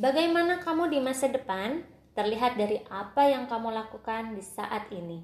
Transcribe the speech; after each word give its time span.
Bagaimana 0.00 0.64
kamu 0.64 0.88
di 0.88 0.96
masa 0.96 1.28
depan 1.28 1.84
terlihat 2.16 2.56
dari 2.56 2.80
apa 2.88 3.28
yang 3.28 3.44
kamu 3.44 3.68
lakukan 3.68 4.32
di 4.32 4.40
saat 4.40 4.88
ini. 4.88 5.20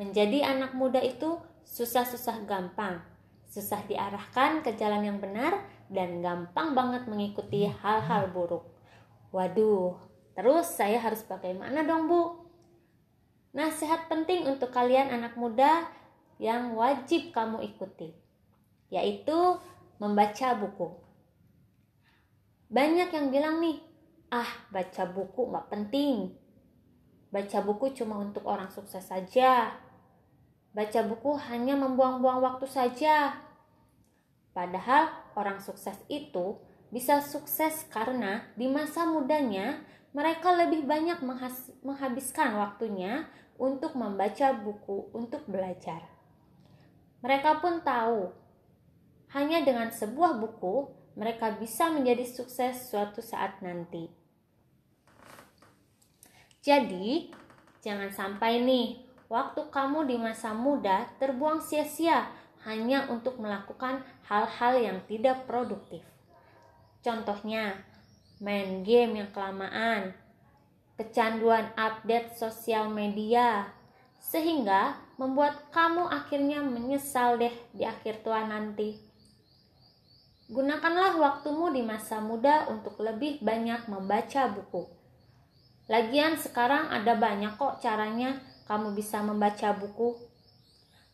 Menjadi 0.00 0.40
anak 0.40 0.72
muda 0.72 0.96
itu 1.04 1.36
susah-susah 1.68 2.48
gampang, 2.48 3.04
susah 3.44 3.84
diarahkan 3.84 4.64
ke 4.64 4.72
jalan 4.80 5.04
yang 5.04 5.18
benar, 5.20 5.68
dan 5.92 6.24
gampang 6.24 6.72
banget 6.72 7.04
mengikuti 7.04 7.68
hal-hal 7.68 8.32
buruk. 8.32 8.64
Waduh, 9.36 10.00
terus 10.32 10.72
saya 10.72 10.96
harus 10.96 11.20
bagaimana 11.20 11.84
dong, 11.84 12.08
Bu? 12.08 12.48
Nasihat 13.52 14.08
penting 14.08 14.48
untuk 14.48 14.72
kalian 14.72 15.12
anak 15.12 15.36
muda 15.36 15.92
yang 16.40 16.72
wajib 16.72 17.36
kamu 17.36 17.60
ikuti, 17.68 18.16
yaitu 18.88 19.60
membaca 20.00 20.56
buku. 20.56 21.01
Banyak 22.72 23.12
yang 23.12 23.28
bilang 23.28 23.60
nih, 23.60 23.84
ah 24.32 24.48
baca 24.72 25.04
buku 25.04 25.52
nggak 25.52 25.68
penting. 25.68 26.32
Baca 27.28 27.60
buku 27.60 27.92
cuma 27.92 28.16
untuk 28.16 28.48
orang 28.48 28.72
sukses 28.72 29.04
saja. 29.04 29.76
Baca 30.72 31.00
buku 31.04 31.36
hanya 31.52 31.76
membuang-buang 31.76 32.40
waktu 32.40 32.64
saja. 32.64 33.36
Padahal 34.56 35.12
orang 35.36 35.60
sukses 35.60 36.00
itu 36.08 36.56
bisa 36.88 37.20
sukses 37.20 37.84
karena 37.92 38.48
di 38.56 38.68
masa 38.72 39.04
mudanya 39.04 39.84
mereka 40.16 40.52
lebih 40.56 40.84
banyak 40.88 41.24
menghabiskan 41.84 42.56
waktunya 42.56 43.28
untuk 43.56 43.96
membaca 43.96 44.52
buku 44.56 45.12
untuk 45.12 45.44
belajar. 45.44 46.04
Mereka 47.20 47.60
pun 47.60 47.84
tahu 47.84 48.32
hanya 49.32 49.64
dengan 49.64 49.88
sebuah 49.88 50.40
buku 50.40 51.01
mereka 51.14 51.52
bisa 51.56 51.92
menjadi 51.92 52.24
sukses 52.24 52.88
suatu 52.88 53.20
saat 53.20 53.60
nanti. 53.60 54.08
Jadi, 56.62 57.28
jangan 57.82 58.08
sampai 58.14 58.62
nih 58.62 59.02
waktu 59.26 59.66
kamu 59.68 60.06
di 60.06 60.16
masa 60.16 60.54
muda 60.54 61.10
terbuang 61.18 61.58
sia-sia 61.58 62.30
hanya 62.62 63.10
untuk 63.10 63.42
melakukan 63.42 64.06
hal-hal 64.30 64.78
yang 64.78 64.98
tidak 65.10 65.44
produktif. 65.50 66.06
Contohnya, 67.02 67.82
main 68.38 68.86
game 68.86 69.18
yang 69.18 69.30
kelamaan, 69.34 70.14
kecanduan 70.94 71.74
update 71.74 72.38
sosial 72.38 72.86
media, 72.86 73.66
sehingga 74.22 75.02
membuat 75.18 75.66
kamu 75.74 76.06
akhirnya 76.06 76.62
menyesal 76.62 77.42
deh 77.42 77.52
di 77.74 77.82
akhir 77.82 78.22
tua 78.22 78.46
nanti. 78.46 79.11
Gunakanlah 80.52 81.16
waktumu 81.16 81.72
di 81.72 81.80
masa 81.80 82.20
muda 82.20 82.68
untuk 82.68 83.00
lebih 83.00 83.40
banyak 83.40 83.88
membaca 83.88 84.52
buku. 84.52 84.84
Lagian 85.88 86.36
sekarang 86.36 86.92
ada 86.92 87.16
banyak 87.16 87.56
kok 87.56 87.80
caranya 87.80 88.36
kamu 88.68 88.92
bisa 88.92 89.24
membaca 89.24 89.72
buku. 89.72 90.12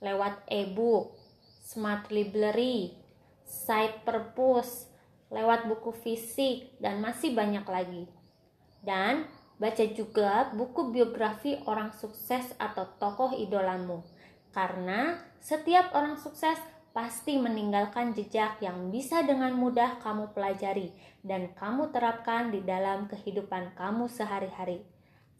Lewat 0.02 0.42
e-book, 0.50 1.14
smart 1.62 2.10
library, 2.10 2.98
site 3.46 4.02
perpus, 4.02 4.90
lewat 5.30 5.70
buku 5.70 5.94
fisik, 5.94 6.74
dan 6.82 6.98
masih 6.98 7.30
banyak 7.30 7.62
lagi. 7.62 8.10
Dan 8.82 9.30
baca 9.62 9.84
juga 9.94 10.50
buku 10.50 10.90
biografi 10.90 11.62
orang 11.62 11.94
sukses 11.94 12.58
atau 12.58 12.90
tokoh 12.98 13.38
idolamu. 13.38 14.02
Karena 14.50 15.14
setiap 15.38 15.94
orang 15.94 16.18
sukses 16.18 16.58
pasti 16.98 17.38
meninggalkan 17.38 18.10
jejak 18.10 18.58
yang 18.58 18.90
bisa 18.90 19.22
dengan 19.22 19.54
mudah 19.54 20.02
kamu 20.02 20.34
pelajari 20.34 20.90
dan 21.22 21.54
kamu 21.54 21.94
terapkan 21.94 22.50
di 22.50 22.58
dalam 22.66 23.06
kehidupan 23.06 23.78
kamu 23.78 24.10
sehari-hari. 24.10 24.82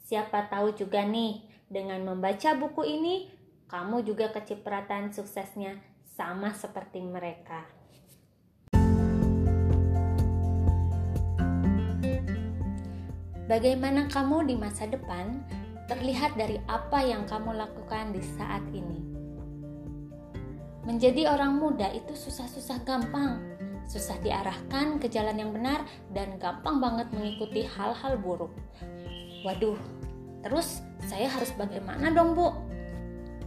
Siapa 0.06 0.46
tahu 0.46 0.78
juga 0.78 1.02
nih, 1.02 1.42
dengan 1.66 2.06
membaca 2.06 2.54
buku 2.54 2.86
ini, 2.86 3.26
kamu 3.66 4.06
juga 4.06 4.30
kecipratan 4.30 5.10
suksesnya 5.10 5.82
sama 6.06 6.54
seperti 6.54 7.02
mereka. 7.02 7.66
Bagaimana 13.50 14.06
kamu 14.06 14.46
di 14.46 14.54
masa 14.54 14.86
depan 14.86 15.42
terlihat 15.90 16.38
dari 16.38 16.62
apa 16.70 17.02
yang 17.02 17.26
kamu 17.26 17.58
lakukan 17.58 18.14
di 18.14 18.22
saat 18.38 18.62
ini. 18.70 19.07
Menjadi 20.88 21.28
orang 21.28 21.60
muda 21.60 21.92
itu 21.92 22.16
susah-susah 22.16 22.80
gampang, 22.88 23.44
susah 23.84 24.16
diarahkan 24.24 24.96
ke 24.96 25.12
jalan 25.12 25.36
yang 25.36 25.52
benar, 25.52 25.84
dan 26.16 26.40
gampang 26.40 26.80
banget 26.80 27.12
mengikuti 27.12 27.68
hal-hal 27.68 28.16
buruk. 28.16 28.56
Waduh, 29.44 29.76
terus 30.40 30.80
saya 31.04 31.28
harus 31.28 31.52
bagaimana 31.60 32.08
dong, 32.08 32.32
Bu? 32.32 32.56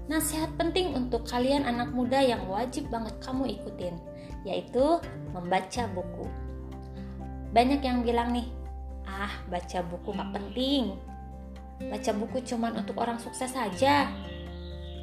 Nasihat 0.05 0.53
penting 0.53 0.93
untuk 0.93 1.25
kalian 1.25 1.65
anak 1.65 1.89
muda 1.89 2.21
yang 2.21 2.45
wajib 2.45 2.93
banget 2.93 3.17
kamu 3.25 3.57
ikutin, 3.57 3.97
yaitu 4.45 5.01
membaca 5.33 5.89
buku. 5.97 6.29
Banyak 7.57 7.81
yang 7.81 8.05
bilang 8.05 8.37
nih, 8.37 8.45
ah 9.09 9.33
baca 9.49 9.81
buku 9.81 10.13
gak 10.13 10.29
penting. 10.29 10.93
Baca 11.89 12.11
buku 12.13 12.45
cuma 12.45 12.69
untuk 12.69 13.01
orang 13.01 13.17
sukses 13.17 13.49
saja 13.49 14.05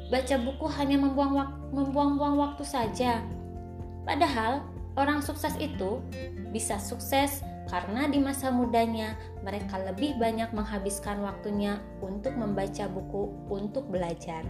baca 0.09 0.35
buku 0.41 0.65
hanya 0.73 0.97
membuang-buang 0.99 2.35
waktu 2.37 2.65
saja. 2.65 3.21
Padahal 4.03 4.65
orang 4.97 5.21
sukses 5.21 5.53
itu 5.61 6.01
bisa 6.49 6.81
sukses 6.81 7.45
karena 7.69 8.09
di 8.09 8.17
masa 8.17 8.49
mudanya 8.49 9.13
mereka 9.45 9.77
lebih 9.77 10.17
banyak 10.17 10.49
menghabiskan 10.49 11.21
waktunya 11.21 11.77
untuk 12.01 12.33
membaca 12.33 12.89
buku 12.89 13.29
untuk 13.53 13.85
belajar. 13.93 14.41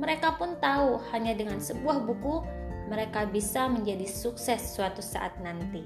Mereka 0.00 0.40
pun 0.40 0.56
tahu 0.56 0.96
hanya 1.12 1.36
dengan 1.36 1.60
sebuah 1.60 2.08
buku 2.08 2.40
mereka 2.88 3.28
bisa 3.28 3.68
menjadi 3.68 4.08
sukses 4.08 4.72
suatu 4.72 5.04
saat 5.04 5.36
nanti. 5.44 5.84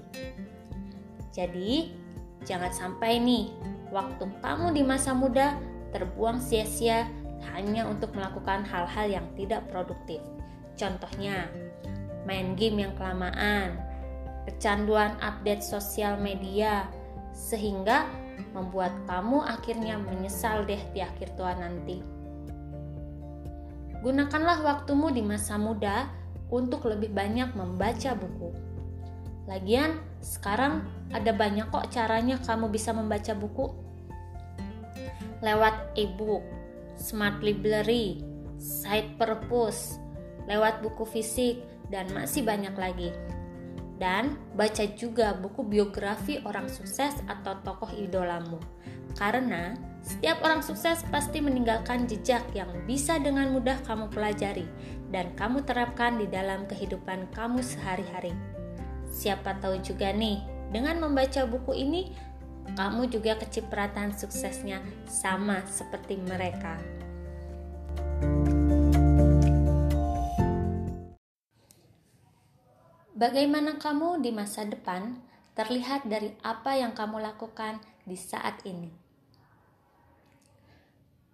Jadi, 1.34 1.90
jangan 2.46 2.70
sampai 2.70 3.18
nih 3.18 3.50
waktu 3.90 4.30
kamu 4.38 4.78
di 4.78 4.82
masa 4.86 5.10
muda 5.10 5.58
terbuang 5.90 6.38
sia-sia 6.38 7.10
hanya 7.50 7.90
untuk 7.90 8.14
melakukan 8.14 8.62
hal-hal 8.62 9.06
yang 9.20 9.26
tidak 9.34 9.66
produktif. 9.68 10.22
Contohnya, 10.78 11.50
main 12.24 12.54
game 12.54 12.86
yang 12.86 12.94
kelamaan, 12.94 13.76
kecanduan 14.46 15.18
update 15.18 15.62
sosial 15.62 16.18
media, 16.18 16.86
sehingga 17.34 18.06
membuat 18.52 18.92
kamu 19.08 19.44
akhirnya 19.44 19.96
menyesal 20.00 20.64
deh 20.64 20.80
di 20.92 21.00
akhir 21.02 21.34
tua 21.36 21.56
nanti. 21.56 22.00
Gunakanlah 24.02 24.66
waktumu 24.66 25.14
di 25.14 25.22
masa 25.22 25.54
muda 25.54 26.10
untuk 26.50 26.90
lebih 26.90 27.14
banyak 27.14 27.54
membaca 27.54 28.18
buku. 28.18 28.50
Lagian, 29.46 29.98
sekarang 30.22 30.86
ada 31.10 31.30
banyak 31.34 31.70
kok 31.70 31.90
caranya 31.90 32.38
kamu 32.42 32.70
bisa 32.70 32.90
membaca 32.94 33.32
buku. 33.34 33.70
Lewat 35.42 35.94
e-book, 35.98 36.42
smart 36.96 37.42
library, 37.44 38.22
site 38.58 39.16
purpose, 39.18 39.98
lewat 40.46 40.82
buku 40.82 41.04
fisik, 41.06 41.62
dan 41.92 42.08
masih 42.10 42.42
banyak 42.42 42.72
lagi. 42.74 43.10
Dan 44.00 44.34
baca 44.58 44.82
juga 44.98 45.36
buku 45.36 45.62
biografi 45.62 46.42
orang 46.42 46.66
sukses 46.66 47.14
atau 47.30 47.54
tokoh 47.62 47.92
idolamu. 47.94 48.58
Karena 49.14 49.76
setiap 50.02 50.42
orang 50.42 50.64
sukses 50.64 51.06
pasti 51.12 51.38
meninggalkan 51.38 52.10
jejak 52.10 52.42
yang 52.56 52.72
bisa 52.88 53.22
dengan 53.22 53.54
mudah 53.54 53.78
kamu 53.86 54.10
pelajari 54.10 54.66
dan 55.14 55.30
kamu 55.38 55.62
terapkan 55.62 56.18
di 56.18 56.26
dalam 56.26 56.66
kehidupan 56.66 57.30
kamu 57.30 57.62
sehari-hari. 57.62 58.34
Siapa 59.06 59.60
tahu 59.60 59.78
juga 59.84 60.10
nih, 60.10 60.42
dengan 60.72 60.98
membaca 61.04 61.44
buku 61.44 61.76
ini 61.76 62.16
kamu 62.72 63.10
juga 63.12 63.36
kecipratan 63.36 64.14
suksesnya 64.16 64.80
sama 65.04 65.66
seperti 65.68 66.16
mereka. 66.22 66.80
Bagaimana 73.12 73.78
kamu 73.78 74.18
di 74.18 74.34
masa 74.34 74.66
depan 74.66 75.14
terlihat 75.54 76.08
dari 76.08 76.34
apa 76.42 76.74
yang 76.74 76.96
kamu 76.96 77.22
lakukan 77.22 77.78
di 78.02 78.18
saat 78.18 78.64
ini. 78.66 78.90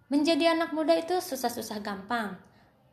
Menjadi 0.09 0.57
anak 0.57 0.73
muda 0.73 0.97
itu 0.97 1.21
susah-susah 1.21 1.85
gampang, 1.85 2.33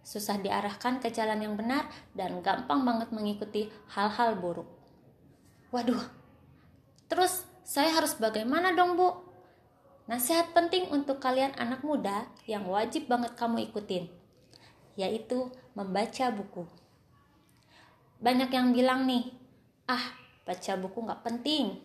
susah 0.05 0.37
diarahkan 0.37 1.01
ke 1.01 1.09
jalan 1.09 1.41
yang 1.41 1.57
benar, 1.57 1.89
dan 2.13 2.45
gampang 2.45 2.85
banget 2.85 3.09
mengikuti 3.09 3.73
hal-hal 3.97 4.37
buruk. 4.37 4.69
Waduh, 5.73 6.05
terus 7.09 7.46
saya 7.67 7.91
harus 7.99 8.15
bagaimana 8.15 8.79
dong, 8.79 8.95
Bu? 8.95 9.27
Nasihat 10.07 10.55
penting 10.55 10.87
untuk 10.95 11.19
kalian 11.19 11.51
anak 11.59 11.83
muda 11.83 12.31
yang 12.47 12.63
wajib 12.71 13.11
banget 13.11 13.35
kamu 13.35 13.67
ikutin, 13.67 14.07
yaitu 14.95 15.51
membaca 15.75 16.31
buku. 16.31 16.63
Banyak 18.23 18.55
yang 18.55 18.71
bilang 18.71 19.03
nih, 19.11 19.35
ah 19.91 20.15
baca 20.47 20.79
buku 20.79 20.99
gak 21.11 21.27
penting. 21.27 21.83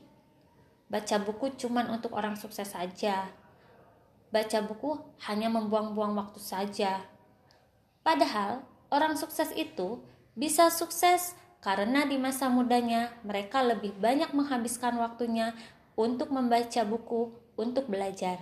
baca 0.91 1.23
buku 1.23 1.55
cuman 1.55 1.87
untuk 1.87 2.11
orang 2.11 2.35
sukses 2.35 2.67
saja. 2.67 3.31
Baca 4.27 4.59
buku 4.59 4.99
hanya 5.23 5.47
membuang-buang 5.47 6.19
waktu 6.19 6.43
saja. 6.43 6.99
Padahal, 8.03 8.67
orang 8.91 9.15
sukses 9.15 9.55
itu 9.55 10.03
bisa 10.35 10.67
sukses 10.67 11.31
karena 11.61 12.09
di 12.09 12.17
masa 12.17 12.49
mudanya 12.49 13.13
mereka 13.21 13.61
lebih 13.61 13.93
banyak 14.01 14.33
menghabiskan 14.33 14.97
waktunya 14.97 15.53
untuk 15.93 16.33
membaca 16.33 16.81
buku 16.81 17.29
untuk 17.53 17.85
belajar. 17.85 18.41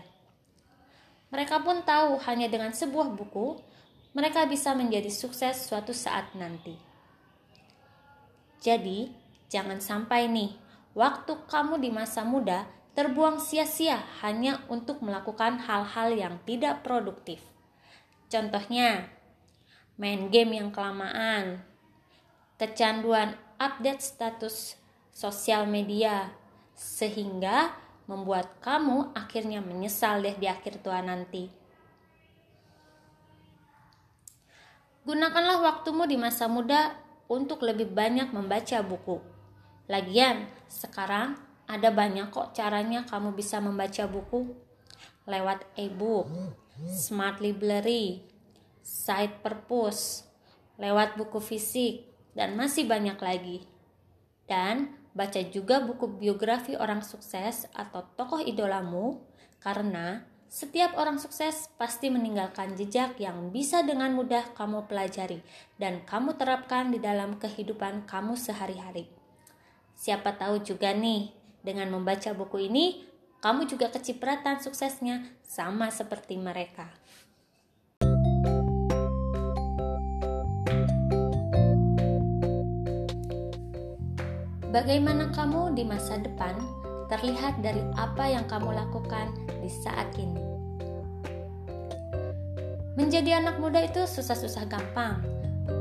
Mereka 1.30 1.62
pun 1.62 1.83
tahu 1.86 2.18
hanya 2.25 2.50
dengan 2.50 2.74
sebuah 2.74 3.13
buku 3.13 3.60
mereka 4.16 4.50
bisa 4.50 4.74
menjadi 4.74 5.12
sukses 5.13 5.69
suatu 5.69 5.94
saat 5.94 6.33
nanti. 6.33 6.74
Jadi, 8.60 9.13
jangan 9.51 9.77
sampai 9.77 10.25
nih 10.25 10.51
waktu 10.98 11.45
kamu 11.45 11.77
di 11.77 11.94
masa 11.94 12.25
muda 12.25 12.66
terbuang 12.98 13.38
sia-sia 13.38 14.01
hanya 14.25 14.66
untuk 14.68 15.00
melakukan 15.06 15.62
hal-hal 15.62 16.10
yang 16.12 16.36
tidak 16.44 16.81
produktif. 16.81 17.39
Contohnya, 18.27 19.07
main 19.95 20.27
game 20.33 20.60
yang 20.60 20.69
kelamaan, 20.74 21.63
kecanduan 22.60 23.40
update 23.56 24.04
status 24.04 24.76
sosial 25.10 25.64
media, 25.66 26.36
sehingga 26.76 27.72
membuat 28.06 28.60
kamu 28.60 29.16
akhirnya 29.16 29.64
menyesal 29.64 30.20
deh 30.20 30.36
di 30.36 30.46
akhir 30.46 30.84
tua 30.84 31.00
nanti. 31.00 31.48
Gunakanlah 35.08 35.64
waktumu 35.64 36.06
di 36.06 36.20
masa 36.20 36.46
muda 36.46 36.94
untuk 37.32 37.64
lebih 37.66 37.90
banyak 37.90 38.30
membaca 38.30 38.84
buku. 38.84 39.24
Lagian, 39.90 40.46
sekarang 40.70 41.40
ada 41.66 41.90
banyak 41.90 42.30
kok 42.30 42.54
caranya 42.54 43.08
kamu 43.08 43.34
bisa 43.34 43.58
membaca 43.58 44.06
buku 44.06 44.54
lewat 45.30 45.66
e-book, 45.78 46.30
smart 46.90 47.38
library, 47.38 48.26
site 48.82 49.46
purpose, 49.46 50.26
lewat 50.82 51.14
buku 51.14 51.38
fisik, 51.38 52.10
dan 52.34 52.58
masih 52.58 52.86
banyak 52.86 53.18
lagi. 53.22 53.66
Dan 54.50 54.98
baca 55.14 55.42
juga 55.50 55.81
buku 55.84 56.20
biografi 56.20 56.78
orang 56.78 57.06
sukses 57.06 57.70
atau 57.74 58.06
tokoh 58.18 58.42
idolamu 58.42 59.22
karena 59.62 60.26
setiap 60.50 60.98
orang 60.98 61.22
sukses 61.22 61.70
pasti 61.78 62.10
meninggalkan 62.10 62.74
jejak 62.74 63.22
yang 63.22 63.54
bisa 63.54 63.86
dengan 63.86 64.18
mudah 64.18 64.50
kamu 64.58 64.90
pelajari 64.90 65.46
dan 65.78 66.02
kamu 66.10 66.42
terapkan 66.42 66.90
di 66.90 66.98
dalam 66.98 67.38
kehidupan 67.38 68.10
kamu 68.10 68.34
sehari-hari. 68.34 69.14
Siapa 69.94 70.42
tahu 70.42 70.66
juga 70.66 70.90
nih, 70.90 71.30
dengan 71.62 71.94
membaca 71.94 72.34
buku 72.34 72.66
ini, 72.66 73.06
kamu 73.46 73.70
juga 73.70 73.94
kecipratan 73.94 74.58
suksesnya 74.58 75.38
sama 75.46 75.92
seperti 75.94 76.40
mereka. 76.40 76.90
Bagaimana 84.69 85.33
kamu 85.33 85.74
di 85.74 85.81
masa 85.81 86.21
depan 86.21 86.54
terlihat 87.10 87.57
dari 87.66 87.81
apa 87.98 88.30
yang 88.30 88.45
kamu 88.45 88.69
lakukan 88.69 89.33
di 89.66 89.66
saat 89.66 90.13
ini. 90.13 90.38
Menjadi 92.94 93.42
anak 93.42 93.57
muda 93.57 93.81
itu 93.81 94.06
susah-susah 94.06 94.69
gampang, 94.69 95.25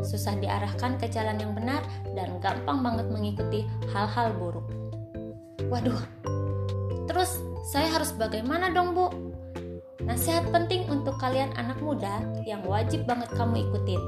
susah 0.00 0.40
diarahkan 0.40 0.96
ke 0.96 1.04
jalan 1.12 1.36
yang 1.36 1.52
benar, 1.52 1.84
dan 2.16 2.40
gampang 2.40 2.80
banget 2.80 3.12
mengikuti 3.12 3.68
hal-hal 3.92 4.32
buruk. 4.40 4.64
Waduh, 5.68 6.00
terus 7.12 7.44
saya 7.68 7.92
harus 7.92 8.16
bagaimana 8.16 8.72
dong, 8.72 8.96
Bu? 8.96 9.12
Nasihat 10.00 10.48
penting 10.48 10.88
untuk 10.88 11.20
kalian 11.20 11.52
anak 11.60 11.76
muda 11.84 12.24
yang 12.48 12.64
wajib 12.64 13.04
banget 13.04 13.28
kamu 13.36 13.68
ikutin, 13.68 14.00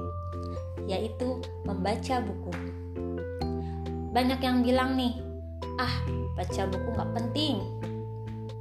yaitu 0.89 1.37
membaca 1.69 2.25
buku. 2.25 2.70
Banyak 4.11 4.41
yang 4.43 4.67
bilang 4.67 4.99
nih, 4.99 5.19
ah 5.79 5.95
baca 6.35 6.63
buku 6.67 6.89
nggak 6.95 7.13
penting. 7.15 7.57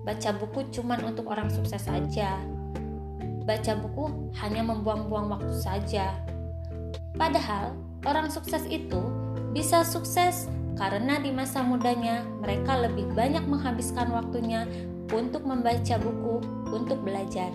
Baca 0.05 0.29
buku 0.37 0.69
cuman 0.73 1.09
untuk 1.09 1.29
orang 1.29 1.49
sukses 1.49 1.85
saja 1.85 2.37
baca 3.49 3.73
buku 3.81 4.29
hanya 4.45 4.61
membuang-buang 4.61 5.33
waktu 5.33 5.55
saja. 5.57 6.13
Padahal 7.17 7.73
orang 8.05 8.29
sukses 8.29 8.61
itu 8.69 9.01
bisa 9.57 9.81
sukses 9.81 10.45
karena 10.77 11.17
di 11.17 11.33
masa 11.33 11.65
mudanya 11.65 12.21
mereka 12.45 12.77
lebih 12.77 13.09
banyak 13.17 13.41
menghabiskan 13.49 14.13
waktunya 14.13 14.69
untuk 15.09 15.49
membaca 15.49 15.97
buku 15.97 16.45
untuk 16.69 17.01
belajar. 17.01 17.49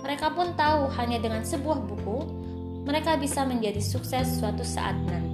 Mereka 0.00 0.32
pun 0.32 0.56
tahu 0.56 0.88
hanya 0.96 1.20
dengan 1.20 1.44
sebuah 1.44 1.84
buku 1.84 2.18
mereka 2.88 3.20
bisa 3.20 3.44
menjadi 3.44 3.84
sukses 3.84 4.40
suatu 4.40 4.64
saat 4.64 4.96
nanti 5.04 5.33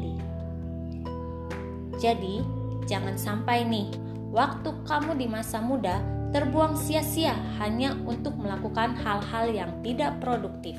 jadi 2.00 2.42
Jangan 2.90 3.14
sampai 3.14 3.62
nih, 3.70 3.86
waktu 4.34 4.74
kamu 4.82 5.14
di 5.14 5.30
masa 5.30 5.62
muda 5.62 6.02
terbuang 6.34 6.74
sia-sia 6.74 7.38
hanya 7.62 7.94
untuk 8.02 8.34
melakukan 8.34 8.98
hal-hal 8.98 9.46
yang 9.46 9.70
tidak 9.86 10.18
produktif. 10.18 10.74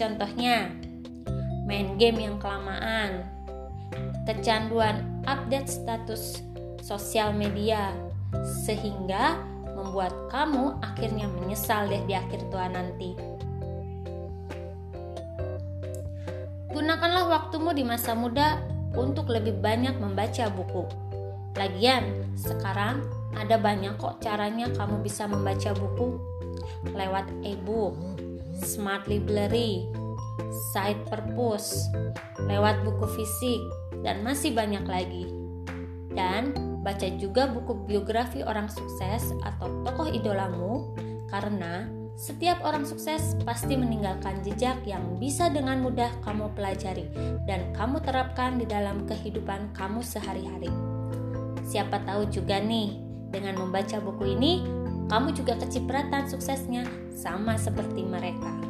Contohnya, 0.00 0.72
main 1.68 2.00
game 2.00 2.24
yang 2.24 2.36
kelamaan, 2.40 3.28
kecanduan 4.24 5.04
update 5.28 5.68
status 5.68 6.40
sosial 6.80 7.36
media, 7.36 7.92
sehingga 8.64 9.36
membuat 9.76 10.16
kamu 10.32 10.80
akhirnya 10.80 11.28
menyesal 11.28 11.84
deh 11.84 12.00
di 12.08 12.16
akhir 12.16 12.48
tua 12.48 12.64
nanti. 12.72 13.12
Gunakanlah 16.72 17.28
waktumu 17.28 17.76
di 17.76 17.84
masa 17.84 18.16
muda 18.16 18.69
untuk 18.94 19.30
lebih 19.30 19.58
banyak 19.62 19.96
membaca 19.98 20.50
buku 20.50 21.10
Lagian, 21.58 22.30
sekarang 22.38 23.02
ada 23.34 23.58
banyak 23.58 23.98
kok 23.98 24.22
caranya 24.22 24.70
kamu 24.70 25.02
bisa 25.02 25.26
membaca 25.26 25.74
buku 25.74 26.14
lewat 26.94 27.26
e-book, 27.42 27.98
smart 28.62 29.10
library, 29.10 29.90
site 30.70 31.02
purpose, 31.10 31.74
lewat 32.46 32.86
buku 32.86 33.06
fisik, 33.18 33.60
dan 34.06 34.22
masih 34.22 34.54
banyak 34.54 34.86
lagi. 34.86 35.26
Dan 36.14 36.54
baca 36.86 37.06
juga 37.18 37.50
buku 37.50 37.82
biografi 37.82 38.46
orang 38.46 38.70
sukses 38.70 39.34
atau 39.42 39.82
tokoh 39.82 40.06
idolamu 40.06 40.94
karena 41.28 41.90
setiap 42.20 42.60
orang 42.60 42.84
sukses 42.84 43.32
pasti 43.48 43.80
meninggalkan 43.80 44.44
jejak 44.44 44.76
yang 44.84 45.00
bisa 45.16 45.48
dengan 45.48 45.80
mudah 45.80 46.12
kamu 46.20 46.52
pelajari 46.52 47.08
dan 47.48 47.72
kamu 47.72 47.96
terapkan 48.04 48.60
di 48.60 48.68
dalam 48.68 49.08
kehidupan 49.08 49.72
kamu 49.72 50.04
sehari-hari. 50.04 50.68
Siapa 51.64 52.04
tahu 52.04 52.28
juga 52.28 52.60
nih, 52.60 53.00
dengan 53.32 53.56
membaca 53.56 53.96
buku 54.04 54.36
ini, 54.36 54.60
kamu 55.08 55.32
juga 55.32 55.56
kecipratan 55.64 56.28
suksesnya 56.28 56.84
sama 57.16 57.56
seperti 57.56 58.04
mereka. 58.04 58.69